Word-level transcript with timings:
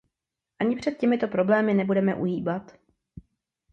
Ani 0.59 0.75
před 0.75 0.91
těmito 0.97 1.27
problémy 1.27 1.73
nebudeme 1.73 2.15
uhýbat. 2.15 2.77